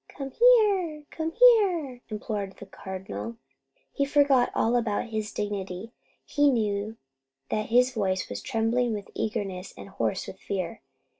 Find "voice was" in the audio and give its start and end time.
7.93-8.41